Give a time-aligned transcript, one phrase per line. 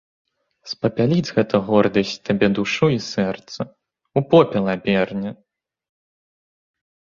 [0.69, 3.61] Спапяліць гэта гордасць табе душу і сэрца,
[4.17, 5.39] у попел аберне.